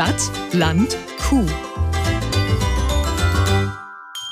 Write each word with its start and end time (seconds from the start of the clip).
Stadt, 0.00 0.30
Land, 0.52 0.96
Kuh. 1.18 1.44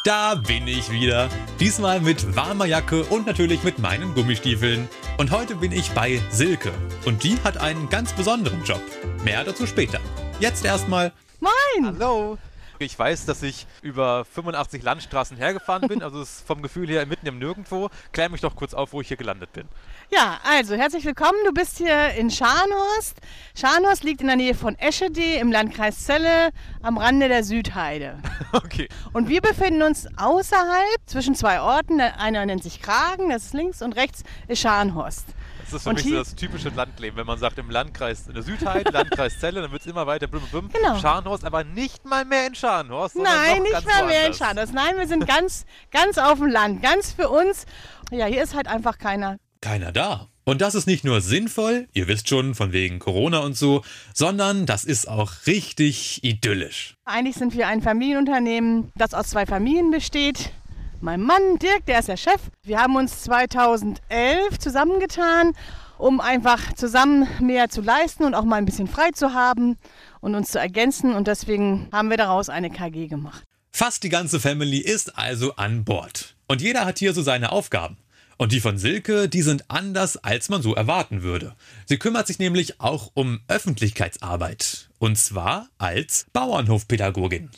Da 0.03 0.35
bin 0.37 0.67
ich 0.67 0.91
wieder. 0.91 1.29
Diesmal 1.61 2.01
mit 2.01 2.35
warmer 2.35 2.65
Jacke 2.65 3.05
und 3.05 3.27
natürlich 3.27 3.63
mit 3.65 3.79
meinen 3.79 4.15
Gummistiefeln. 4.15 4.89
Und 5.19 5.31
heute 5.31 5.57
bin 5.57 5.71
ich 5.73 5.91
bei 5.91 6.23
Silke. 6.31 6.73
Und 7.05 7.23
die 7.23 7.37
hat 7.45 7.59
einen 7.59 7.91
ganz 7.91 8.15
besonderen 8.15 8.65
Job. 8.65 8.81
Mehr 9.25 9.45
dazu 9.45 9.67
später. 9.67 10.01
Jetzt 10.41 10.65
erstmal. 10.65 11.13
Moin! 11.39 11.85
Hallo! 11.85 12.39
Ich 12.81 12.97
weiß, 12.97 13.27
dass 13.27 13.43
ich 13.43 13.67
über 13.83 14.25
85 14.25 14.85
Landstraßen 14.85 15.37
hergefahren 15.37 15.89
bin, 15.89 16.01
also 16.01 16.21
es 16.21 16.39
ist 16.39 16.47
vom 16.47 16.63
Gefühl 16.63 16.89
her 16.89 17.05
mitten 17.07 17.27
im 17.27 17.41
Nirgendwo. 17.41 17.91
Klär 18.13 18.29
mich 18.29 18.41
doch 18.41 18.55
kurz 18.55 18.73
auf, 18.73 18.93
wo 18.93 19.01
ich 19.01 19.09
hier 19.09 19.17
gelandet 19.17 19.53
bin. 19.53 19.67
Ja, 20.11 20.39
also 20.49 20.77
herzlich 20.77 21.05
willkommen. 21.05 21.39
Du 21.45 21.53
bist 21.53 21.79
hier 21.79 22.11
in 22.15 22.31
Scharnhorst. 22.31 23.17
Scharnhorst 23.57 24.05
liegt 24.05 24.21
in 24.21 24.29
der 24.29 24.37
Nähe 24.37 24.55
von 24.55 24.77
Eschede 24.79 25.35
im 25.41 25.51
Landkreis 25.51 26.05
Celle 26.05 26.51
am 26.81 26.99
Rande 26.99 27.29
der 27.29 27.45
Südheide. 27.45 28.19
Okay. 28.53 28.89
Und 29.13 29.29
wir 29.29 29.43
befinden 29.43 29.83
uns 29.83 30.07
außerhalb 30.17 31.01
zwischen 31.05 31.35
zwei 31.35 31.61
Orten. 31.61 31.99
Der 31.99 32.19
Einer 32.19 32.47
nennt 32.47 32.63
sich 32.63 32.81
Kragen, 32.81 33.29
das 33.29 33.47
ist 33.47 33.55
links, 33.55 33.83
und 33.83 33.95
rechts 33.95 34.23
ist 34.47 34.61
Scharnhorst. 34.61 35.27
Das 35.71 35.75
ist 35.75 35.83
für 35.83 35.91
Und 35.91 35.97
mich 35.97 36.07
so 36.07 36.15
das 36.15 36.35
typische 36.35 36.71
Landleben, 36.71 37.19
wenn 37.19 37.27
man 37.27 37.39
sagt 37.39 37.59
im 37.59 37.69
Landkreis, 37.69 38.27
in 38.27 38.33
der 38.33 38.43
Südheide, 38.43 38.91
Landkreis 38.93 39.39
Celle, 39.39 39.61
dann 39.61 39.71
wird 39.71 39.83
es 39.83 39.87
immer 39.87 40.07
weiter 40.07 40.27
blum, 40.27 40.43
blum, 40.51 40.69
blum. 40.69 40.83
Genau. 40.83 40.99
Scharnhorst, 40.99 41.45
aber 41.45 41.63
nicht 41.63 42.07
mal 42.07 42.25
mehr 42.25 42.47
in 42.47 42.55
Scharnhorst. 42.55 43.17
Nein, 43.17 43.63
nicht 43.63 43.87
mal 43.87 44.07
mehr 44.07 44.27
in. 44.27 44.33
Scharnhorst. 44.33 44.73
Nein, 44.73 44.97
wir 44.97 45.07
sind 45.07 45.27
ganz, 45.27 45.67
ganz 45.91 46.17
auf 46.17 46.39
dem 46.39 46.49
Land, 46.49 46.83
ganz 46.83 47.13
für 47.13 47.29
uns. 47.29 47.67
Ja, 48.11 48.25
hier 48.25 48.43
ist 48.43 48.55
halt 48.55 48.67
einfach 48.67 48.97
keiner. 48.97 49.37
Keiner 49.61 49.93
da. 49.93 50.29
Und 50.45 50.63
das 50.63 50.75
ist 50.75 50.87
nicht 50.87 51.05
nur 51.05 51.21
sinnvoll, 51.21 51.89
ihr 51.93 52.09
wisst 52.09 52.31
schon, 52.31 52.55
von 52.55 52.73
wegen 52.73 53.01
Corona 53.01 53.41
und 53.41 53.55
so, 53.55 53.85
sondern 54.15 54.65
das 54.65 54.85
ist 54.85 55.07
auch 55.07 55.31
richtig 55.47 56.25
idyllisch. 56.25 56.95
Eigentlich 57.05 57.37
sind 57.37 57.55
wir 57.55 57.69
ein 57.69 57.83
Familienunternehmen, 57.83 58.91
das 58.95 59.13
aus 59.13 59.29
zwei 59.29 59.45
Familien 59.45 59.91
besteht. 59.91 60.53
Mein 61.01 61.23
Mann 61.23 61.59
Dirk, 61.61 61.87
der 61.87 62.01
ist 62.01 62.09
der 62.09 62.17
Chef. 62.17 62.41
Wir 62.65 62.81
haben 62.81 62.97
uns 62.97 63.23
2011 63.23 64.59
zusammengetan, 64.59 65.53
um 65.97 66.21
einfach 66.21 66.73
zusammen 66.73 67.29
mehr 67.41 67.69
zu 67.69 67.83
leisten 67.83 68.25
und 68.25 68.35
auch 68.35 68.45
mal 68.45 68.57
ein 68.57 68.65
bisschen 68.65 68.89
frei 68.89 69.11
zu 69.13 69.33
haben 69.33 69.77
und 70.21 70.35
uns 70.35 70.51
zu 70.51 70.59
ergänzen. 70.59 71.15
Und 71.15 71.29
deswegen 71.29 71.89
haben 71.93 72.11
wir 72.11 72.17
daraus 72.17 72.49
eine 72.49 72.69
KG 72.69 73.07
gemacht. 73.07 73.45
Fast 73.71 74.03
die 74.03 74.09
ganze 74.09 74.41
Family 74.41 74.79
ist 74.79 75.17
also 75.17 75.55
an 75.55 75.85
Bord. 75.85 76.35
Und 76.49 76.63
jeder 76.63 76.85
hat 76.85 76.99
hier 76.99 77.15
so 77.15 77.23
seine 77.23 77.53
Aufgaben. 77.53 77.97
Und 78.37 78.51
die 78.51 78.61
von 78.61 78.77
Silke, 78.77 79.29
die 79.29 79.43
sind 79.43 79.71
anders, 79.71 80.17
als 80.17 80.49
man 80.49 80.63
so 80.63 80.75
erwarten 80.75 81.23
würde. 81.23 81.55
Sie 81.87 81.99
kümmert 81.99 82.27
sich 82.27 82.41
nämlich 82.41 82.81
auch 82.81 83.13
um 83.15 83.41
Öffentlichkeitsarbeit. 83.47 84.91
Und 84.99 85.17
zwar 85.17 85.69
als 85.79 86.27
Bauernhofpädagogin. 86.33 87.51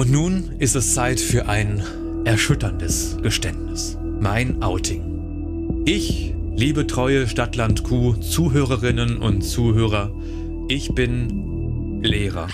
Und 0.00 0.10
nun 0.10 0.58
ist 0.58 0.76
es 0.76 0.94
Zeit 0.94 1.20
für 1.20 1.46
ein 1.46 2.24
erschütterndes 2.24 3.18
Geständnis. 3.20 3.98
Mein 4.18 4.62
Outing. 4.62 5.84
Ich, 5.84 6.32
liebe 6.56 6.86
treue 6.86 7.28
Stadtland 7.28 7.84
Kuh, 7.84 8.14
Zuhörerinnen 8.14 9.18
und 9.18 9.42
Zuhörer, 9.42 10.10
ich 10.70 10.94
bin 10.94 12.00
Lehrer. 12.02 12.48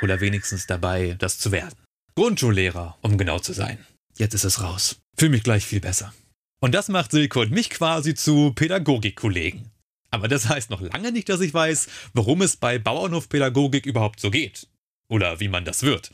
Oder 0.00 0.20
wenigstens 0.20 0.68
dabei, 0.68 1.16
das 1.18 1.40
zu 1.40 1.50
werden. 1.50 1.74
Grundschullehrer, 2.14 2.96
um 3.02 3.18
genau 3.18 3.40
zu 3.40 3.52
sein. 3.52 3.84
Jetzt 4.16 4.34
ist 4.34 4.44
es 4.44 4.62
raus. 4.62 5.00
Fühl 5.16 5.30
mich 5.30 5.42
gleich 5.42 5.66
viel 5.66 5.80
besser. 5.80 6.14
Und 6.60 6.72
das 6.72 6.86
macht 6.88 7.10
Silke 7.10 7.40
und 7.40 7.50
mich 7.50 7.68
quasi 7.68 8.14
zu 8.14 8.52
Pädagogikkollegen. 8.52 9.72
Aber 10.12 10.28
das 10.28 10.48
heißt 10.48 10.70
noch 10.70 10.82
lange 10.82 11.10
nicht, 11.10 11.28
dass 11.28 11.40
ich 11.40 11.52
weiß, 11.52 11.88
worum 12.14 12.42
es 12.42 12.56
bei 12.56 12.78
Bauernhofpädagogik 12.78 13.86
überhaupt 13.86 14.20
so 14.20 14.30
geht. 14.30 14.68
Oder 15.08 15.40
wie 15.40 15.48
man 15.48 15.64
das 15.64 15.82
wird. 15.82 16.12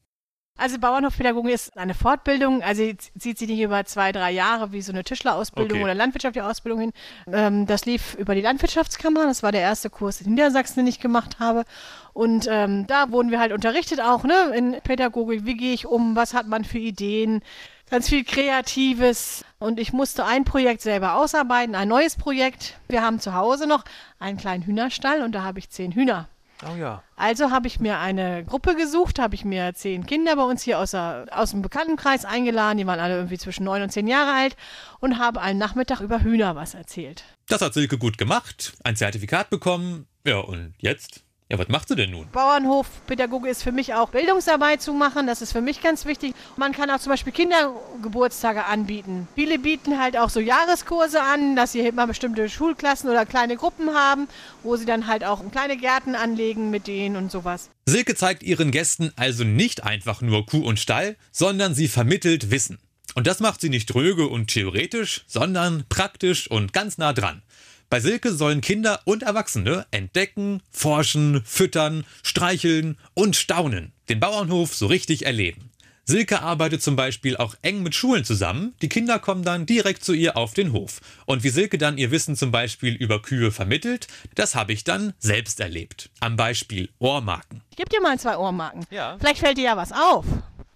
Also 0.59 0.78
Bauernhofpädagogik 0.78 1.55
ist 1.55 1.77
eine 1.78 1.94
Fortbildung, 1.94 2.62
also 2.62 2.83
sie 2.83 2.97
zieht 3.19 3.39
sich 3.39 3.49
nicht 3.49 3.61
über 3.61 3.84
zwei, 3.87 4.12
drei 4.12 4.31
Jahre 4.31 4.71
wie 4.71 4.83
so 4.83 4.93
eine 4.93 5.03
Tischlerausbildung 5.03 5.78
Okay. 5.78 5.83
oder 5.84 5.94
landwirtschaftliche 5.94 6.47
Ausbildung 6.47 6.81
hin. 6.81 6.93
Ähm, 7.33 7.66
das 7.66 7.87
lief 7.87 8.15
über 8.16 8.34
die 8.34 8.43
Landwirtschaftskammer, 8.43 9.25
das 9.25 9.43
war 9.43 9.50
der 9.50 9.62
erste 9.62 9.89
Kurs 9.89 10.21
in 10.21 10.31
Niedersachsen, 10.34 10.81
den 10.81 10.87
ich 10.89 11.00
gemacht 11.00 11.39
habe. 11.41 11.65
Und 12.12 12.47
ähm, 12.50 12.87
da 12.87 13.11
wurden 13.11 13.31
wir 13.31 13.41
halt 13.41 13.53
unterrichtet 13.53 14.00
auch 14.00 14.25
ne, 14.25 14.53
in 14.55 14.77
Pädagogik, 14.83 15.47
wie 15.47 15.56
gehe 15.56 15.72
ich 15.72 15.87
um, 15.87 16.16
was 16.16 16.34
hat 16.34 16.47
man 16.47 16.65
für 16.65 16.78
Ideen, 16.78 17.43
ganz 17.91 18.11
viel 18.11 18.22
Kreatives. 18.22 19.45
Und 19.59 19.81
ich 19.81 19.95
musste 19.95 20.27
ein 20.27 20.45
Projekt 20.45 20.83
selber 20.83 21.15
ausarbeiten, 21.15 21.75
ein 21.75 21.89
neues 21.89 22.16
Projekt. 22.16 22.78
Wir 22.89 23.03
haben 23.03 23.21
zu 23.21 23.34
Hause 23.34 23.66
noch 23.66 23.84
einen 24.19 24.37
kleinen 24.37 24.65
Hühnerstall 24.65 25.22
und 25.22 25.33
da 25.33 25.43
habe 25.43 25.59
ich 25.59 25.71
zehn 25.71 25.93
Hühner. 25.93 26.28
Oh 26.71 26.77
ja. 26.77 27.03
Also 27.17 27.50
habe 27.50 27.67
ich 27.67 27.81
mir 27.81 27.99
eine 27.99 28.45
Gruppe 28.45 28.77
gesucht, 28.77 29.19
habe 29.19 29.34
ich 29.34 29.45
mir 29.45 29.75
zehn 29.75 30.06
Kinder 30.06 30.37
bei 30.37 30.45
uns 30.45 30.62
hier 30.62 30.78
aus, 30.78 30.93
der, 30.93 31.27
aus 31.31 31.50
dem 31.50 31.62
Bekanntenkreis 31.62 32.25
eingeladen, 32.25 32.78
die 32.78 32.87
waren 32.87 33.00
alle 33.00 33.17
irgendwie 33.17 33.39
zwischen 33.39 33.65
neun 33.65 33.83
und 33.83 33.91
zehn 33.91 34.06
Jahre 34.06 34.33
alt 34.33 34.56
und 35.01 35.19
habe 35.19 35.41
einen 35.41 35.59
Nachmittag 35.59 36.01
über 36.01 36.22
Hühner 36.22 36.55
was 36.55 36.75
erzählt. 36.75 37.25
Das 37.49 37.62
hat 37.62 37.75
Silke 37.75 37.99
gut 37.99 38.19
gemacht, 38.19 38.75
ein 38.84 38.97
Zertifikat 38.97 39.51
bekommen. 39.51 40.06
Ja, 40.25 40.39
und 40.39 40.75
jetzt? 40.78 41.25
Ja, 41.53 41.59
was 41.59 41.69
macht 41.69 41.89
sie 41.89 41.97
denn 41.97 42.11
nun? 42.11 42.27
Bauernhofpädagoge 42.33 43.47
ist 43.51 43.63
für 43.63 43.73
mich 43.73 43.93
auch 43.93 44.09
Bildungsarbeit 44.09 44.81
zu 44.81 44.95
machen, 44.95 45.27
das 45.27 45.43
ist 45.43 45.53
für 45.53 45.61
mich 45.61 45.83
ganz 45.83 46.07
wichtig. 46.07 46.33
Man 46.57 46.73
kann 46.73 46.91
auch 46.91 46.99
zum 46.99 47.11
Beispiel 47.11 47.35
Kindergeburtstage 47.35 48.65
anbieten. 48.65 49.29
Viele 49.35 49.59
bieten 49.59 50.01
halt 50.01 50.17
auch 50.17 50.31
so 50.31 50.41
Jahreskurse 50.41 51.21
an, 51.21 51.55
dass 51.55 51.73
sie 51.73 51.81
immer 51.81 52.07
bestimmte 52.07 52.49
Schulklassen 52.49 53.11
oder 53.11 53.27
kleine 53.27 53.57
Gruppen 53.57 53.91
haben, 53.93 54.29
wo 54.63 54.77
sie 54.77 54.87
dann 54.87 55.07
halt 55.07 55.25
auch 55.25 55.43
kleine 55.53 55.77
Gärten 55.77 56.15
anlegen 56.15 56.71
mit 56.71 56.87
denen 56.87 57.17
und 57.17 57.31
sowas. 57.31 57.69
Silke 57.84 58.15
zeigt 58.15 58.43
ihren 58.43 58.71
Gästen 58.71 59.13
also 59.17 59.45
nicht 59.45 59.84
einfach 59.84 60.23
nur 60.23 60.47
Kuh 60.47 60.67
und 60.67 60.81
Stall, 60.81 61.17
sondern 61.33 61.75
sie 61.75 61.89
vermittelt 61.89 62.51
Wissen. 62.51 62.79
Und 63.15 63.27
das 63.27 63.41
macht 63.41 63.61
sie 63.61 63.69
nicht 63.69 63.93
dröge 63.93 64.27
und 64.27 64.47
theoretisch, 64.47 65.25
sondern 65.27 65.84
praktisch 65.91 66.51
und 66.51 66.73
ganz 66.73 66.97
nah 66.97 67.13
dran. 67.13 67.43
Bei 67.92 68.00
Silke 68.00 68.32
sollen 68.32 68.62
Kinder 68.62 69.00
und 69.04 69.22
Erwachsene 69.22 69.84
entdecken, 69.91 70.62
forschen, 70.70 71.42
füttern, 71.44 72.06
streicheln 72.22 72.97
und 73.12 73.36
staunen. 73.36 73.92
Den 74.08 74.19
Bauernhof 74.19 74.75
so 74.75 74.86
richtig 74.86 75.26
erleben. 75.26 75.69
Silke 76.06 76.41
arbeitet 76.41 76.82
zum 76.82 76.97
Beispiel 76.97 77.36
auch 77.36 77.54
eng 77.60 77.82
mit 77.82 77.94
Schulen 77.94 78.25
zusammen. 78.25 78.72
Die 78.80 78.88
Kinder 78.88 79.19
kommen 79.19 79.42
dann 79.42 79.66
direkt 79.66 80.04
zu 80.04 80.14
ihr 80.14 80.38
auf 80.38 80.54
den 80.54 80.72
Hof. 80.72 81.03
Und 81.26 81.44
wie 81.44 81.50
Silke 81.50 81.76
dann 81.76 81.98
ihr 81.98 82.10
Wissen 82.10 82.34
zum 82.34 82.50
Beispiel 82.50 82.94
über 82.94 83.20
Kühe 83.20 83.53
vermittelt, 83.53 84.06
das 84.36 84.54
habe 84.54 84.72
ich 84.72 84.84
dann 84.84 85.12
selbst 85.19 85.60
erlebt. 85.60 86.09
Am 86.20 86.36
Beispiel 86.36 86.88
Ohrmarken. 86.98 87.60
Ich 87.72 87.76
gebe 87.76 87.91
dir 87.91 88.00
mal 88.00 88.19
zwei 88.19 88.38
Ohrmarken. 88.38 88.86
Ja. 88.91 89.19
Vielleicht 89.19 89.41
fällt 89.41 89.59
dir 89.59 89.64
ja 89.64 89.76
was 89.76 89.92
auf. 89.92 90.24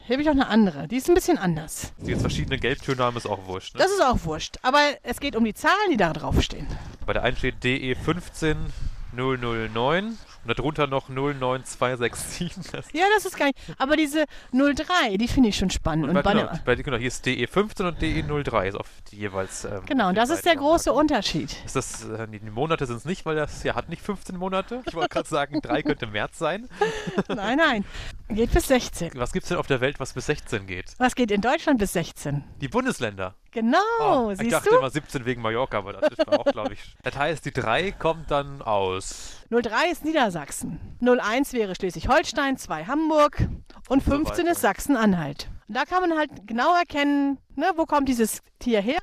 Hier 0.06 0.14
habe 0.14 0.22
ich 0.22 0.28
auch 0.28 0.34
eine 0.34 0.46
andere. 0.46 0.86
Die 0.86 0.98
ist 0.98 1.08
ein 1.08 1.16
bisschen 1.16 1.36
anders. 1.36 1.92
Die 1.98 2.12
jetzt 2.12 2.20
verschiedene 2.20 2.58
Gelbtöne 2.58 3.02
haben, 3.02 3.16
ist 3.16 3.26
auch 3.26 3.44
wurscht. 3.48 3.74
Ne? 3.74 3.80
Das 3.80 3.90
ist 3.90 4.00
auch 4.00 4.24
wurscht. 4.24 4.56
Aber 4.62 4.78
es 5.02 5.18
geht 5.18 5.34
um 5.34 5.44
die 5.44 5.52
Zahlen, 5.52 5.90
die 5.90 5.96
da 5.96 6.12
draufstehen. 6.12 6.68
Bei 7.04 7.12
der 7.12 7.24
einen 7.24 7.36
steht 7.36 7.64
DE 7.64 7.96
15009 7.96 10.16
und 10.48 10.58
darunter 10.58 10.86
noch 10.86 11.08
09267. 11.08 12.52
Das 12.72 12.92
Ja, 12.92 13.04
das 13.14 13.24
ist 13.24 13.36
gar 13.38 13.46
nicht. 13.46 13.58
Aber 13.78 13.96
diese 13.96 14.24
03, 14.52 15.16
die 15.16 15.28
finde 15.28 15.48
ich 15.48 15.56
schon 15.56 15.70
spannend. 15.70 16.08
Und 16.08 16.14
bei, 16.14 16.22
bei 16.22 16.32
genau, 16.34 16.50
bei, 16.64 16.74
genau, 16.76 16.96
hier 16.96 17.08
ist 17.08 17.24
DE 17.24 17.46
15 17.46 17.86
und 17.86 18.02
DE 18.02 18.22
03 18.22 18.68
ist 18.68 18.74
auf 18.74 18.88
die 19.10 19.16
jeweils. 19.16 19.64
Ähm, 19.64 19.82
genau, 19.86 20.08
und 20.08 20.14
das 20.16 20.30
ist 20.30 20.44
der 20.44 20.56
große 20.56 20.90
Ohrmarken. 20.90 21.06
Unterschied. 21.06 21.56
Ist 21.64 21.76
das, 21.76 22.04
äh, 22.08 22.26
die 22.26 22.40
Monate 22.50 22.84
sind 22.84 22.96
es 22.96 23.04
nicht, 23.04 23.24
weil 23.26 23.36
das 23.36 23.62
ja 23.62 23.76
hat 23.76 23.88
nicht 23.88 24.02
15 24.02 24.36
Monate. 24.36 24.82
Ich 24.86 24.94
wollte 24.94 25.10
gerade 25.10 25.28
sagen, 25.28 25.60
drei 25.60 25.82
könnte 25.82 26.08
März 26.08 26.36
sein. 26.38 26.68
Nein, 27.28 27.58
nein. 27.58 27.84
Geht 28.28 28.50
bis 28.52 28.66
16. 28.66 29.12
Was 29.14 29.32
gibt 29.32 29.44
es 29.44 29.50
denn 29.50 29.58
auf 29.58 29.68
der 29.68 29.80
Welt, 29.80 30.00
was 30.00 30.14
bis 30.14 30.26
16 30.26 30.66
geht? 30.66 30.94
Was 30.98 31.14
geht 31.14 31.30
in 31.30 31.40
Deutschland 31.42 31.78
bis 31.78 31.92
16? 31.92 32.42
Die 32.60 32.66
Bundesländer. 32.66 33.34
Genau, 33.52 33.78
Oh, 34.00 34.30
ich 34.32 34.38
siehst 34.38 34.52
dachte 34.52 34.70
du? 34.70 34.78
immer 34.78 34.90
17 34.90 35.24
wegen 35.24 35.40
Mallorca, 35.42 35.78
aber 35.78 35.92
das 35.92 36.10
ist 36.10 36.28
auch, 36.28 36.44
glaube 36.44 36.72
ich. 36.74 36.80
Das 37.04 37.16
heißt, 37.16 37.44
die 37.44 37.52
3 37.52 37.92
kommt 37.92 38.30
dann 38.30 38.62
aus. 38.62 39.35
03 39.50 39.90
ist 39.90 40.04
Niedersachsen. 40.04 40.80
01 41.00 41.52
wäre 41.52 41.74
Schleswig-Holstein, 41.74 42.56
2 42.56 42.84
Hamburg 42.84 43.48
und 43.88 44.02
so 44.02 44.10
15 44.10 44.38
weiter. 44.38 44.50
ist 44.52 44.60
Sachsen-Anhalt. 44.60 45.48
Und 45.68 45.76
Da 45.76 45.84
kann 45.84 46.08
man 46.08 46.16
halt 46.18 46.30
genau 46.46 46.74
erkennen, 46.76 47.38
ne, 47.56 47.66
wo 47.76 47.86
kommt 47.86 48.08
dieses 48.08 48.40
Tier 48.58 48.80
her. 48.80 48.98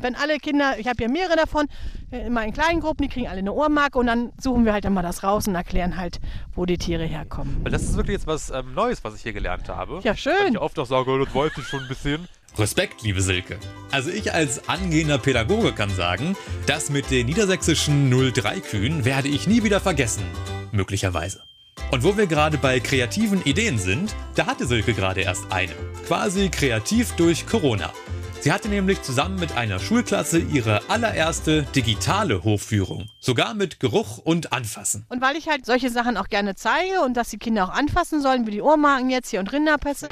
Wenn 0.00 0.14
alle 0.14 0.38
Kinder, 0.38 0.78
ich 0.78 0.86
habe 0.88 1.02
ja 1.02 1.08
mehrere 1.08 1.36
davon, 1.36 1.66
äh, 2.10 2.26
immer 2.26 2.44
in 2.44 2.52
kleinen 2.52 2.80
Gruppen, 2.80 3.02
die 3.02 3.08
kriegen 3.08 3.26
alle 3.28 3.38
eine 3.40 3.52
Ohrmarke 3.52 3.98
und 3.98 4.06
dann 4.06 4.32
suchen 4.40 4.64
wir 4.64 4.72
halt 4.72 4.84
immer 4.84 5.02
das 5.02 5.22
raus 5.22 5.48
und 5.48 5.54
erklären 5.54 5.96
halt, 5.96 6.20
wo 6.54 6.64
die 6.64 6.78
Tiere 6.78 7.04
herkommen. 7.04 7.58
Weil 7.64 7.72
das 7.72 7.82
ist 7.82 7.96
wirklich 7.96 8.14
jetzt 8.14 8.26
was 8.26 8.50
ähm, 8.50 8.74
Neues, 8.74 9.02
was 9.04 9.14
ich 9.16 9.22
hier 9.22 9.32
gelernt 9.32 9.68
habe. 9.68 10.00
Ja, 10.02 10.14
schön. 10.16 10.32
Weil 10.38 10.50
ich 10.52 10.58
oft 10.58 10.78
auch 10.78 10.86
sage, 10.86 11.10
oh, 11.10 11.24
das 11.24 11.34
weiß 11.34 11.52
ich 11.58 11.66
schon 11.66 11.82
ein 11.82 11.88
bisschen. 11.88 12.28
Respekt, 12.58 13.02
liebe 13.02 13.20
Silke. 13.20 13.58
Also 13.90 14.10
ich 14.10 14.32
als 14.32 14.68
angehender 14.68 15.18
Pädagoge 15.18 15.72
kann 15.72 15.90
sagen, 15.90 16.36
das 16.66 16.88
mit 16.88 17.10
den 17.10 17.26
niedersächsischen 17.26 18.12
03-Kühen 18.12 19.04
werde 19.04 19.28
ich 19.28 19.46
nie 19.46 19.62
wieder 19.62 19.80
vergessen. 19.80 20.24
Möglicherweise. 20.72 21.42
Und 21.90 22.02
wo 22.02 22.16
wir 22.16 22.26
gerade 22.26 22.56
bei 22.56 22.80
kreativen 22.80 23.42
Ideen 23.42 23.78
sind, 23.78 24.14
da 24.34 24.46
hatte 24.46 24.66
Silke 24.66 24.94
gerade 24.94 25.20
erst 25.20 25.52
eine. 25.52 25.74
Quasi 26.06 26.48
kreativ 26.48 27.12
durch 27.16 27.46
Corona. 27.46 27.92
Sie 28.40 28.52
hatte 28.52 28.68
nämlich 28.68 29.02
zusammen 29.02 29.38
mit 29.38 29.56
einer 29.56 29.78
Schulklasse 29.78 30.38
ihre 30.38 30.88
allererste 30.88 31.64
digitale 31.74 32.42
Hofführung. 32.44 33.08
Sogar 33.20 33.54
mit 33.54 33.80
Geruch 33.80 34.18
und 34.18 34.52
Anfassen. 34.52 35.04
Und 35.08 35.20
weil 35.20 35.36
ich 35.36 35.48
halt 35.48 35.66
solche 35.66 35.90
Sachen 35.90 36.16
auch 36.16 36.28
gerne 36.28 36.54
zeige 36.54 37.02
und 37.04 37.16
dass 37.16 37.28
die 37.28 37.38
Kinder 37.38 37.64
auch 37.64 37.74
anfassen 37.74 38.22
sollen, 38.22 38.46
wie 38.46 38.52
die 38.52 38.62
Ohrmarken 38.62 39.10
jetzt 39.10 39.30
hier 39.30 39.40
und 39.40 39.52
Rinderpässe. 39.52 40.08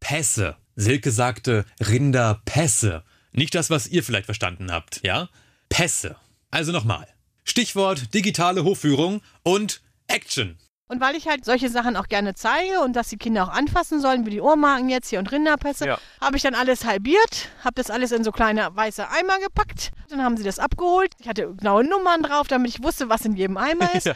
Pässe. 0.00 0.56
Silke 0.80 1.10
sagte 1.10 1.64
Rinderpässe. 1.80 3.02
Nicht 3.32 3.54
das, 3.54 3.70
was 3.70 3.86
ihr 3.86 4.02
vielleicht 4.02 4.24
verstanden 4.26 4.72
habt, 4.72 5.00
ja? 5.04 5.28
Pässe. 5.68 6.16
Also 6.50 6.72
nochmal. 6.72 7.06
Stichwort 7.44 8.12
digitale 8.14 8.64
Hofführung 8.64 9.20
und 9.42 9.80
Action. 10.08 10.58
Und 10.88 11.00
weil 11.00 11.14
ich 11.14 11.28
halt 11.28 11.44
solche 11.44 11.68
Sachen 11.68 11.96
auch 11.96 12.08
gerne 12.08 12.34
zeige 12.34 12.80
und 12.80 12.94
dass 12.96 13.08
die 13.08 13.16
Kinder 13.16 13.44
auch 13.44 13.48
anfassen 13.52 14.00
sollen, 14.00 14.26
wie 14.26 14.30
die 14.30 14.40
Ohrmarken 14.40 14.88
jetzt 14.88 15.08
hier 15.08 15.20
und 15.20 15.30
Rinderpässe, 15.30 15.86
Ja. 15.86 15.98
habe 16.20 16.36
ich 16.36 16.42
dann 16.42 16.56
alles 16.56 16.84
halbiert, 16.84 17.48
habe 17.62 17.74
das 17.76 17.90
alles 17.90 18.10
in 18.10 18.24
so 18.24 18.32
kleine 18.32 18.74
weiße 18.74 19.08
Eimer 19.08 19.38
gepackt. 19.38 19.92
Dann 20.08 20.24
haben 20.24 20.36
sie 20.36 20.42
das 20.42 20.58
abgeholt. 20.58 21.12
Ich 21.20 21.28
hatte 21.28 21.54
genaue 21.54 21.84
Nummern 21.84 22.24
drauf, 22.24 22.48
damit 22.48 22.70
ich 22.74 22.82
wusste, 22.82 23.08
was 23.08 23.24
in 23.24 23.36
jedem 23.36 23.56
Eimer 23.56 23.88
ist. 23.94 24.06
Ja. 24.06 24.14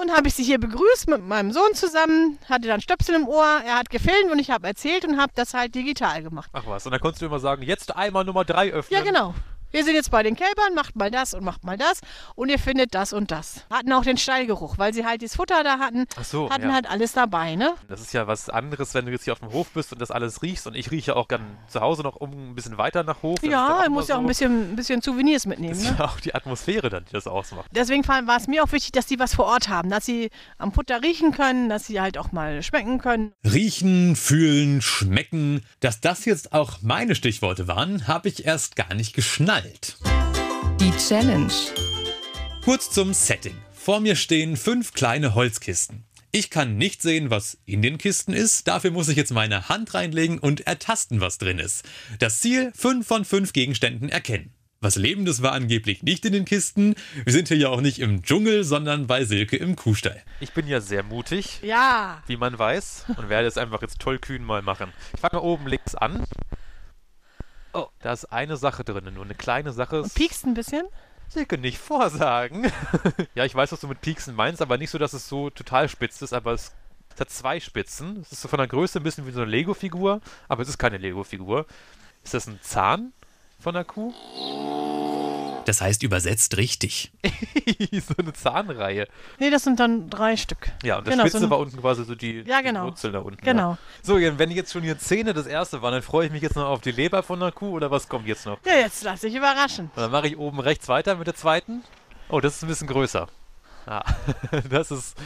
Und 0.00 0.12
habe 0.16 0.28
ich 0.28 0.34
sie 0.34 0.44
hier 0.44 0.58
begrüßt 0.58 1.08
mit 1.08 1.26
meinem 1.26 1.52
Sohn 1.52 1.74
zusammen, 1.74 2.38
hatte 2.48 2.68
dann 2.68 2.80
Stöpsel 2.80 3.16
im 3.16 3.28
Ohr, 3.28 3.44
er 3.66 3.78
hat 3.78 3.90
gefilmt 3.90 4.30
und 4.32 4.38
ich 4.38 4.50
habe 4.50 4.66
erzählt 4.66 5.04
und 5.04 5.20
habe 5.20 5.32
das 5.34 5.52
halt 5.52 5.74
digital 5.74 6.22
gemacht. 6.22 6.48
Ach 6.54 6.62
was, 6.66 6.86
und 6.86 6.92
dann 6.92 7.00
konntest 7.00 7.20
du 7.20 7.26
immer 7.26 7.38
sagen, 7.38 7.62
jetzt 7.62 7.94
einmal 7.94 8.24
Nummer 8.24 8.44
3 8.44 8.72
öffnen. 8.72 8.98
Ja, 8.98 9.04
genau. 9.04 9.34
Wir 9.72 9.84
sind 9.84 9.94
jetzt 9.94 10.10
bei 10.10 10.22
den 10.22 10.36
Kälbern, 10.36 10.74
macht 10.74 10.96
mal 10.96 11.10
das 11.10 11.34
und 11.34 11.44
macht 11.44 11.64
mal 11.64 11.76
das 11.78 12.00
und 12.34 12.48
ihr 12.48 12.58
findet 12.58 12.94
das 12.94 13.12
und 13.12 13.30
das. 13.30 13.66
Hatten 13.70 13.92
auch 13.92 14.02
den 14.02 14.16
Stallgeruch, 14.16 14.78
weil 14.78 14.92
sie 14.92 15.06
halt 15.06 15.22
das 15.22 15.36
Futter 15.36 15.62
da 15.62 15.78
hatten, 15.78 16.06
Ach 16.16 16.24
so, 16.24 16.50
hatten 16.50 16.68
ja. 16.68 16.74
halt 16.74 16.90
alles 16.90 17.12
dabei, 17.12 17.54
ne? 17.54 17.74
Das 17.88 18.00
ist 18.00 18.12
ja 18.12 18.26
was 18.26 18.48
anderes, 18.48 18.94
wenn 18.94 19.06
du 19.06 19.12
jetzt 19.12 19.24
hier 19.24 19.32
auf 19.32 19.38
dem 19.40 19.52
Hof 19.52 19.68
bist 19.70 19.92
und 19.92 20.00
das 20.00 20.10
alles 20.10 20.42
riechst. 20.42 20.66
Und 20.66 20.74
ich 20.74 20.90
rieche 20.90 21.14
auch 21.14 21.28
gern 21.28 21.58
zu 21.68 21.80
Hause 21.80 22.02
noch 22.02 22.16
um 22.16 22.50
ein 22.50 22.54
bisschen 22.54 22.78
weiter 22.78 23.04
nach 23.04 23.22
Hof. 23.22 23.38
Das 23.40 23.50
Ja, 23.50 23.82
immer 23.84 23.96
muss 23.96 24.08
ja 24.08 24.16
auch 24.16 24.20
ein 24.20 24.26
bisschen, 24.26 24.72
ein 24.72 24.76
bisschen 24.76 25.02
Souvenirs 25.02 25.46
mitnehmen, 25.46 25.74
Das 25.74 25.82
ist 25.82 25.90
ne? 25.92 25.96
ja 25.98 26.04
auch 26.04 26.18
die 26.20 26.34
Atmosphäre 26.34 26.90
dann, 26.90 27.04
die 27.04 27.12
das 27.12 27.26
ausmacht. 27.26 27.68
Deswegen 27.72 28.06
war 28.08 28.26
war 28.26 28.36
es 28.36 28.48
mir 28.48 28.64
auch 28.64 28.72
wichtig, 28.72 28.92
dass 28.92 29.06
die 29.06 29.18
was 29.18 29.34
vor 29.34 29.46
Ort 29.46 29.68
haben, 29.68 29.90
dass 29.90 30.04
sie 30.04 30.30
am 30.58 30.72
Futter 30.72 31.02
riechen 31.02 31.32
können, 31.32 31.68
dass 31.68 31.86
sie 31.86 32.00
halt 32.00 32.18
auch 32.18 32.32
mal 32.32 32.62
schmecken 32.62 32.98
können. 32.98 33.32
Riechen, 33.44 34.16
fühlen, 34.16 34.82
schmecken. 34.82 35.62
Dass 35.80 36.00
das 36.00 36.24
jetzt 36.24 36.52
auch 36.52 36.78
meine 36.82 37.14
Stichworte 37.14 37.68
waren, 37.68 38.08
habe 38.08 38.28
ich 38.28 38.44
erst 38.44 38.76
gar 38.76 38.94
nicht 38.94 39.14
geschnallt. 39.14 39.59
Die 39.62 40.90
Challenge. 40.92 41.52
Kurz 42.64 42.90
zum 42.90 43.12
Setting. 43.12 43.54
Vor 43.72 44.00
mir 44.00 44.16
stehen 44.16 44.56
fünf 44.56 44.92
kleine 44.94 45.34
Holzkisten. 45.34 46.04
Ich 46.32 46.48
kann 46.50 46.76
nicht 46.76 47.02
sehen, 47.02 47.30
was 47.30 47.58
in 47.66 47.82
den 47.82 47.98
Kisten 47.98 48.32
ist. 48.32 48.68
Dafür 48.68 48.90
muss 48.90 49.08
ich 49.08 49.16
jetzt 49.16 49.32
meine 49.32 49.68
Hand 49.68 49.92
reinlegen 49.94 50.38
und 50.38 50.66
ertasten, 50.66 51.20
was 51.20 51.38
drin 51.38 51.58
ist. 51.58 51.84
Das 52.20 52.40
Ziel, 52.40 52.72
fünf 52.74 53.06
von 53.06 53.24
fünf 53.24 53.52
Gegenständen 53.52 54.08
erkennen. 54.08 54.54
Was 54.80 54.96
Lebendes 54.96 55.42
war 55.42 55.52
angeblich 55.52 56.02
nicht 56.02 56.24
in 56.24 56.32
den 56.32 56.46
Kisten. 56.46 56.94
Wir 57.24 57.32
sind 57.32 57.48
hier 57.48 57.58
ja 57.58 57.68
auch 57.68 57.82
nicht 57.82 57.98
im 57.98 58.22
Dschungel, 58.22 58.64
sondern 58.64 59.06
bei 59.06 59.24
Silke 59.24 59.56
im 59.56 59.76
Kuhstall. 59.76 60.22
Ich 60.40 60.52
bin 60.52 60.66
ja 60.66 60.80
sehr 60.80 61.02
mutig, 61.02 61.60
Ja, 61.62 62.22
wie 62.26 62.38
man 62.38 62.58
weiß, 62.58 63.04
und 63.16 63.28
werde 63.28 63.46
es 63.46 63.58
einfach 63.58 63.82
jetzt 63.82 63.98
tollkühn 63.98 64.42
mal 64.42 64.62
machen. 64.62 64.90
Ich 65.12 65.20
fange 65.20 65.42
oben 65.42 65.66
links 65.66 65.94
an. 65.94 66.24
Da 68.02 68.12
ist 68.12 68.26
eine 68.26 68.56
Sache 68.56 68.82
drin, 68.82 69.12
nur 69.12 69.24
eine 69.24 69.34
kleine 69.34 69.72
Sache. 69.72 70.04
piekst 70.14 70.46
ein 70.46 70.54
bisschen. 70.54 70.86
Silke, 71.28 71.58
nicht 71.58 71.78
vorsagen. 71.78 72.72
ja, 73.34 73.44
ich 73.44 73.54
weiß, 73.54 73.70
was 73.72 73.80
du 73.80 73.86
mit 73.86 74.00
Pieksen 74.00 74.34
meinst, 74.34 74.62
aber 74.62 74.78
nicht 74.78 74.90
so, 74.90 74.98
dass 74.98 75.12
es 75.12 75.28
so 75.28 75.50
total 75.50 75.88
spitz 75.88 76.20
ist, 76.22 76.32
aber 76.32 76.52
es, 76.52 76.72
es 77.14 77.20
hat 77.20 77.30
zwei 77.30 77.60
Spitzen. 77.60 78.20
Es 78.22 78.32
ist 78.32 78.40
so 78.40 78.48
von 78.48 78.58
der 78.58 78.66
Größe 78.66 78.98
ein 78.98 79.04
bisschen 79.04 79.26
wie 79.26 79.30
so 79.30 79.42
eine 79.42 79.50
Lego-Figur, 79.50 80.20
aber 80.48 80.62
es 80.62 80.68
ist 80.68 80.78
keine 80.78 80.98
Lego-Figur. 80.98 81.66
Ist 82.24 82.34
das 82.34 82.46
ein 82.48 82.58
Zahn 82.62 83.12
von 83.60 83.74
der 83.74 83.84
Kuh? 83.84 84.12
Das 85.70 85.80
heißt 85.80 86.02
übersetzt 86.02 86.56
richtig. 86.56 87.12
so 87.92 88.14
eine 88.18 88.32
Zahnreihe. 88.32 89.06
Nee, 89.38 89.50
das 89.50 89.62
sind 89.62 89.78
dann 89.78 90.10
drei 90.10 90.36
Stück. 90.36 90.72
Ja, 90.82 90.98
und 90.98 91.06
das 91.06 91.12
Genau, 91.12 91.22
so 91.22 91.28
Spitze 91.28 91.44
ein- 91.46 91.50
war 91.50 91.58
unten 91.60 91.76
quasi 91.80 92.04
so 92.04 92.16
die, 92.16 92.40
Ja, 92.44 92.58
die 92.58 92.64
genau. 92.64 92.86
Wurzel 92.86 93.12
da 93.12 93.20
unten. 93.20 93.40
Genau. 93.44 93.70
Ja. 93.70 93.78
So, 94.02 94.16
wenn 94.16 94.50
jetzt 94.50 94.72
schon 94.72 94.82
hier 94.82 94.98
Zähne 94.98 95.32
das 95.32 95.46
erste 95.46 95.80
waren, 95.80 95.92
dann 95.92 96.02
freue 96.02 96.26
ich 96.26 96.32
mich 96.32 96.42
jetzt 96.42 96.56
noch 96.56 96.64
auf 96.66 96.80
die 96.80 96.90
Leber 96.90 97.22
von 97.22 97.38
der 97.38 97.52
Kuh 97.52 97.70
oder 97.70 97.88
was 97.92 98.08
kommt 98.08 98.26
jetzt 98.26 98.46
noch? 98.46 98.58
Ja, 98.66 98.74
jetzt 98.78 99.04
lass 99.04 99.20
dich 99.20 99.32
überraschen. 99.32 99.92
Und 99.94 100.02
dann 100.02 100.10
mache 100.10 100.26
ich 100.26 100.36
oben 100.38 100.58
rechts 100.58 100.88
weiter 100.88 101.14
mit 101.14 101.28
der 101.28 101.36
zweiten. 101.36 101.84
Oh, 102.30 102.40
das 102.40 102.56
ist 102.56 102.62
ein 102.64 102.68
bisschen 102.68 102.88
größer. 102.88 103.28
Ah, 103.86 104.02
das 104.70 104.90
ist, 104.90 105.16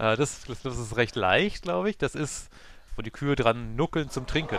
äh, 0.00 0.16
das, 0.16 0.40
das 0.64 0.78
ist 0.78 0.96
recht 0.96 1.14
leicht, 1.14 1.62
glaube 1.62 1.90
ich. 1.90 1.96
Das 1.98 2.16
ist, 2.16 2.48
wo 2.96 3.02
die 3.02 3.12
Kühe 3.12 3.36
dran 3.36 3.76
nuckeln 3.76 4.10
zum 4.10 4.26
Trinken. 4.26 4.58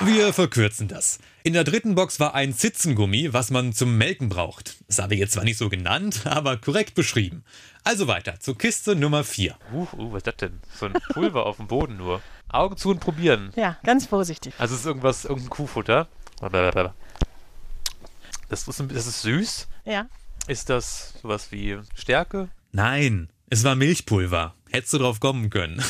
Wir 0.00 0.32
verkürzen 0.32 0.88
das. 0.88 1.18
In 1.44 1.52
der 1.52 1.64
dritten 1.64 1.94
Box 1.94 2.20
war 2.20 2.34
ein 2.34 2.52
Zitzengummi, 2.54 3.32
was 3.32 3.50
man 3.50 3.72
zum 3.72 3.96
Melken 3.96 4.28
braucht. 4.28 4.76
Das 4.86 4.98
habe 4.98 5.14
ich 5.14 5.20
jetzt 5.20 5.32
zwar 5.32 5.44
nicht 5.44 5.56
so 5.58 5.68
genannt, 5.68 6.22
aber 6.26 6.56
korrekt 6.56 6.94
beschrieben. 6.94 7.44
Also 7.84 8.06
weiter 8.06 8.40
zur 8.40 8.56
Kiste 8.58 8.96
Nummer 8.96 9.24
4. 9.24 9.56
Uh, 9.72 9.86
uh, 9.96 10.12
was 10.12 10.18
ist 10.18 10.26
das 10.26 10.36
denn? 10.36 10.60
So 10.78 10.86
ein 10.86 10.92
Pulver 11.12 11.46
auf 11.46 11.56
dem 11.56 11.66
Boden 11.66 11.96
nur. 11.96 12.20
Augen 12.48 12.76
zu 12.76 12.90
und 12.90 13.00
probieren. 13.00 13.52
Ja, 13.56 13.76
ganz 13.84 14.06
vorsichtig. 14.06 14.54
Also 14.58 14.74
es 14.74 14.80
ist 14.80 14.86
irgendwas, 14.86 15.24
irgendein 15.24 15.50
Kuhfutter. 15.50 16.08
Das 18.48 18.68
ist, 18.68 18.80
ein- 18.80 18.88
das 18.88 19.06
ist 19.06 19.22
süß. 19.22 19.68
Ja. 19.84 20.06
Ist 20.46 20.68
das 20.70 21.14
sowas 21.22 21.50
wie 21.50 21.78
Stärke? 21.94 22.48
Nein, 22.72 23.30
es 23.50 23.64
war 23.64 23.74
Milchpulver. 23.74 24.54
Hättest 24.70 24.92
du 24.92 24.98
drauf 24.98 25.20
kommen 25.20 25.50
können. 25.50 25.82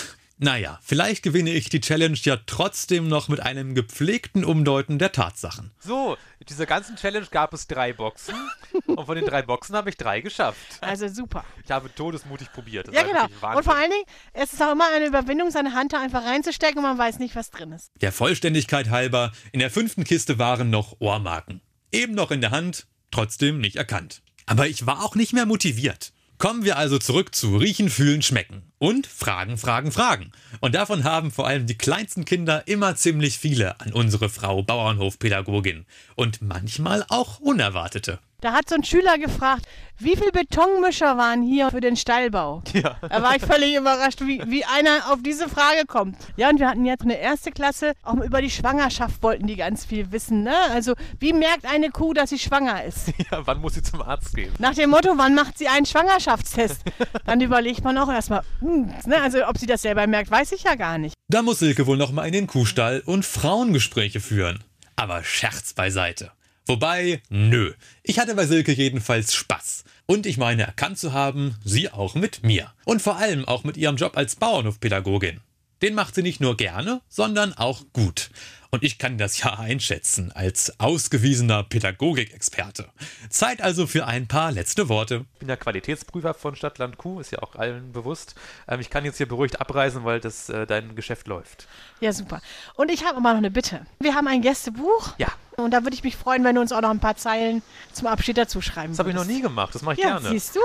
Naja, 0.45 0.79
vielleicht 0.83 1.23
gewinne 1.23 1.55
ich 1.55 1.71
die 1.71 1.81
Challenge 1.81 2.19
ja 2.21 2.37
trotzdem 2.45 3.09
noch 3.09 3.29
mit 3.29 3.41
einem 3.41 3.75
gepflegten 3.75 4.45
Umdeuten 4.45 4.99
der 4.99 5.11
Tatsachen. 5.11 5.71
So, 5.79 6.19
in 6.39 6.45
dieser 6.45 6.67
ganzen 6.67 6.97
Challenge 6.97 7.27
gab 7.31 7.55
es 7.55 7.67
drei 7.67 7.95
Boxen. 7.95 8.35
und 8.87 9.07
von 9.07 9.17
den 9.17 9.25
drei 9.25 9.41
Boxen 9.41 9.75
habe 9.75 9.89
ich 9.89 9.97
drei 9.97 10.21
geschafft. 10.21 10.59
Also 10.83 11.09
super. 11.09 11.47
Ich 11.65 11.71
habe 11.71 11.89
todesmutig 11.95 12.53
probiert. 12.53 12.89
Das 12.89 12.95
Ja, 12.95 13.05
genau. 13.05 13.25
Und 13.57 13.65
vor 13.65 13.75
allen 13.75 13.91
Dingen, 13.91 14.05
es 14.35 14.53
ist 14.53 14.63
auch 14.63 14.73
immer 14.73 14.85
eine 14.95 15.07
Überwindung, 15.07 15.51
seine 15.51 15.73
Hand 15.73 15.95
da 15.95 16.03
einfach 16.03 16.27
reinzustecken 16.27 16.77
und 16.77 16.83
man 16.83 16.99
weiß 16.99 17.21
nicht, 17.21 17.35
was 17.37 17.51
drin 17.51 17.73
ist. 17.73 17.91
Der 18.03 18.13
Vollständigkeit 18.13 18.91
halber, 18.91 19.33
in 19.53 19.61
der 19.61 19.71
fünften 19.71 20.05
Kiste 20.05 20.39
waren 20.39 20.69
noch 20.69 21.01
Ohrmarken. 21.01 21.63
Eben 21.91 22.13
noch 22.13 22.31
in 22.31 22.43
der 22.43 22.51
Hand, 22.51 22.87
trotzdem 23.11 23.63
nicht 23.63 23.77
erkannt. 23.77 24.21
Aber 24.45 24.67
ich 24.67 24.85
war 24.85 25.03
auch 25.03 25.15
nicht 25.15 25.33
mehr 25.33 25.47
motiviert. 25.47 26.13
Kommen 26.45 26.67
wir 26.67 26.77
also 26.77 26.99
zurück 26.99 27.35
zu 27.35 27.57
Riechen, 27.57 27.89
Fühlen, 27.89 28.21
Schmecken. 28.21 28.71
Und 28.79 29.07
Fragen, 29.07 29.57
Fragen, 29.57 29.91
Fragen. 29.91 30.31
Und 30.61 30.75
davon 30.75 31.03
haben 31.03 31.31
vor 31.31 31.47
allem 31.47 31.67
die 31.67 31.79
kleinsten 31.79 32.27
Kinder 32.27 32.69
immer 32.69 32.97
ziemlich 32.97 33.39
viele 33.39 33.81
an 33.81 33.95
unsere 33.95 34.29
Frau 34.29 34.63
Bauernhofpädagogin. 34.63 35.87
Und 36.17 36.43
manchmal 36.43 37.03
auch 37.09 37.41
unerwartete. 37.41 38.19
Da 38.45 38.53
hat 38.53 38.69
so 38.69 38.75
ein 38.75 38.85
Schüler 38.85 39.17
gefragt, 39.17 39.65
wie 39.99 40.17
viel 40.17 40.31
Betonmischer 40.31 41.17
waren 41.17 41.43
hier 41.43 41.71
für 41.71 41.81
den 41.81 41.97
Stallbau? 41.97 42.63
Ja. 42.75 42.99
Da 43.01 43.23
war 43.23 43.35
ich 43.37 43.43
völlig 43.43 43.75
überrascht, 43.75 44.21
wie, 44.21 44.43
wie 44.47 44.67
einer 44.67 45.11
auf 45.11 45.21
diese 45.25 45.49
Frage 45.49 45.87
kommt. 45.87 46.19
Ja, 46.37 46.51
und 46.51 46.61
wir 46.61 46.69
hatten 46.69 46.85
jetzt 46.85 47.05
eine 47.05 47.19
erste 47.19 47.53
Klasse, 47.53 47.95
auch 48.03 48.17
über 48.17 48.43
die 48.43 48.51
Schwangerschaft 48.51 49.23
wollten 49.23 49.47
die 49.47 49.57
ganz 49.57 49.87
viel 49.87 50.13
wissen. 50.13 50.43
Ne? 50.43 50.55
Also, 50.71 50.93
wie 51.21 51.33
merkt 51.33 51.65
eine 51.65 51.89
Kuh, 51.89 52.13
dass 52.13 52.29
sie 52.29 52.39
schwanger 52.39 52.85
ist? 52.85 53.15
ja, 53.31 53.47
wann 53.47 53.63
muss 53.63 53.75
sie 53.75 53.83
zum 53.83 54.03
Arzt 54.03 54.37
gehen? 54.37 54.53
Nach 54.59 54.75
dem 54.75 54.91
Motto, 54.91 55.15
wann 55.17 55.35
macht 55.35 55.57
sie 55.57 55.69
einen 55.69 55.87
Schwangerschaftstest? 55.87 56.83
Dann 57.25 57.41
überlegt 57.41 57.83
man 57.83 57.97
auch 57.97 58.11
erstmal, 58.11 58.43
hm, 58.61 58.93
ne? 59.07 59.23
also 59.23 59.47
ob 59.49 59.57
sie 59.57 59.67
das 59.67 59.81
selber 59.81 60.07
merkt, 60.07 60.31
weiß 60.31 60.53
ich 60.53 60.65
ja 60.65 60.75
gar 60.75 60.99
nicht. 60.99 61.15
Da 61.29 61.41
muss 61.41 61.61
Silke 61.61 61.87
wohl 61.87 61.97
noch 61.97 62.13
mal 62.13 62.27
in 62.27 62.35
den 62.35 62.47
Kuhstall 62.47 63.03
und 63.07 63.25
Frauengespräche 63.25 64.21
führen. 64.21 64.63
Aber 64.97 65.25
Scherz 65.25 65.73
beiseite. 65.73 66.31
Wobei, 66.67 67.21
nö. 67.29 67.75
Ich 68.03 68.19
hatte 68.19 68.35
bei 68.35 68.47
Silke 68.47 68.73
jedenfalls 68.73 69.35
Spaß. 69.35 69.85
Und 70.07 70.27
ich 70.27 70.39
meine 70.39 70.63
erkannt 70.63 70.99
zu 70.99 71.13
haben, 71.13 71.57
sie 71.65 71.91
auch 71.91 72.15
mit 72.15 72.43
mir. 72.43 72.73
Und 72.85 73.03
vor 73.03 73.17
allem 73.17 73.45
auch 73.47 73.65
mit 73.65 73.77
ihrem 73.77 73.97
Job 73.97 74.17
als 74.17 74.37
Bauernhofpädagogin. 74.37 75.41
Den 75.83 75.95
macht 75.95 76.15
sie 76.15 76.23
nicht 76.23 76.41
nur 76.41 76.57
gerne, 76.57 77.01
sondern 77.09 77.53
auch 77.55 77.83
gut. 77.93 78.31
Und 78.71 78.83
ich 78.83 78.99
kann 78.99 79.19
das 79.19 79.39
ja 79.41 79.57
einschätzen 79.59 80.33
als 80.33 80.81
ausgewiesener 80.81 81.63
Pädagogikexperte. 81.63 82.89
Zeit 83.29 83.61
also 83.63 83.87
für 83.87 84.07
ein 84.07 84.27
paar 84.27 84.51
letzte 84.51 84.89
Worte. 84.89 85.27
Ich 85.35 85.39
bin 85.39 85.49
ja 85.49 85.55
Qualitätsprüfer 85.57 86.35
von 86.35 86.57
Stadtland 86.57 86.99
Q, 86.99 87.21
ist 87.21 87.31
ja 87.31 87.41
auch 87.41 87.55
allen 87.55 87.93
bewusst. 87.93 88.35
Ähm, 88.67 88.81
ich 88.81 88.91
kann 88.91 89.05
jetzt 89.05 89.19
hier 89.19 89.29
beruhigt 89.29 89.61
abreisen, 89.61 90.05
weil 90.05 90.19
das 90.19 90.49
äh, 90.49 90.67
dein 90.67 90.97
Geschäft 90.97 91.29
läuft. 91.29 91.69
Ja, 92.01 92.13
super. 92.13 92.41
Und 92.75 92.91
ich 92.91 93.05
habe 93.05 93.19
aber 93.19 93.31
noch 93.31 93.39
eine 93.39 93.51
Bitte. 93.53 93.87
Wir 94.01 94.15
haben 94.17 94.27
ein 94.27 94.43
Gästebuch. 94.43 95.15
Ja. 95.19 95.29
Und 95.57 95.71
da 95.71 95.85
würde 95.85 95.95
ich 95.95 96.03
mich 96.03 96.17
freuen, 96.17 96.43
wenn 96.43 96.57
du 96.57 96.61
uns 96.61 96.73
auch 96.73 96.81
noch 96.81 96.91
ein 96.91 96.99
paar 97.01 97.17
Zeilen 97.17 97.63
zum 97.93 98.09
Abschied 98.09 98.37
dazu 98.39 98.61
schreiben 98.61 98.93
Das 98.93 98.99
habe 98.99 99.11
ich 99.11 99.15
noch 99.17 99.25
nie 99.25 99.41
gemacht, 99.41 99.73
das 99.75 99.83
mache 99.83 99.95
ich 99.95 100.01
Ja, 100.03 100.19
gerne. 100.19 100.31
siehst 100.31 100.57
du? 100.57 100.61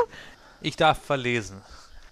Ich 0.62 0.76
darf 0.78 1.00
verlesen. 1.00 1.62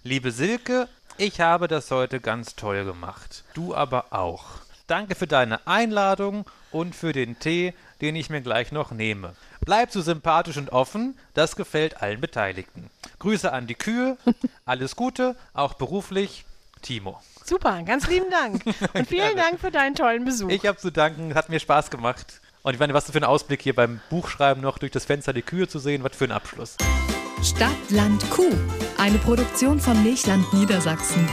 Liebe 0.04 0.30
Silke, 0.30 0.88
ich 1.18 1.40
habe 1.40 1.68
das 1.68 1.90
heute 1.90 2.20
ganz 2.20 2.54
toll 2.54 2.84
gemacht. 2.84 3.44
Du 3.54 3.74
aber 3.74 4.06
auch. 4.10 4.44
Danke 4.86 5.14
für 5.14 5.26
deine 5.26 5.66
Einladung 5.66 6.46
und 6.70 6.94
für 6.94 7.12
den 7.12 7.38
Tee, 7.38 7.74
den 8.00 8.16
ich 8.16 8.30
mir 8.30 8.40
gleich 8.40 8.72
noch 8.72 8.90
nehme. 8.90 9.34
Bleib 9.60 9.90
so 9.90 10.00
sympathisch 10.00 10.56
und 10.56 10.70
offen, 10.70 11.18
das 11.34 11.56
gefällt 11.56 12.00
allen 12.00 12.20
Beteiligten. 12.20 12.88
Grüße 13.18 13.52
an 13.52 13.66
die 13.66 13.74
Kühe, 13.74 14.16
alles 14.64 14.96
Gute, 14.96 15.36
auch 15.52 15.74
beruflich, 15.74 16.44
Timo. 16.80 17.20
Super, 17.44 17.82
ganz 17.82 18.06
lieben 18.08 18.30
Dank. 18.30 18.64
Und 18.94 19.08
vielen 19.08 19.36
Dank 19.36 19.58
für 19.58 19.72
deinen 19.72 19.96
tollen 19.96 20.24
Besuch. 20.24 20.48
Ich 20.50 20.64
habe 20.64 20.78
zu 20.78 20.92
danken, 20.92 21.34
hat 21.34 21.48
mir 21.48 21.58
Spaß 21.58 21.90
gemacht. 21.90 22.40
Und 22.62 22.74
ich 22.74 22.78
meine, 22.78 22.94
was 22.94 23.10
für 23.10 23.18
ein 23.18 23.24
Ausblick 23.24 23.62
hier 23.62 23.74
beim 23.74 24.00
Buchschreiben 24.10 24.62
noch 24.62 24.78
durch 24.78 24.92
das 24.92 25.06
Fenster 25.06 25.32
die 25.32 25.42
Kühe 25.42 25.66
zu 25.66 25.78
sehen, 25.80 26.04
was 26.04 26.14
für 26.14 26.24
ein 26.24 26.32
Abschluss. 26.32 26.76
Stadt, 27.42 27.90
Land, 27.90 28.28
Kuh. 28.30 28.50
Eine 28.96 29.18
Produktion 29.18 29.78
von 29.78 30.02
Milchland 30.02 30.52
Niedersachsen. 30.52 31.26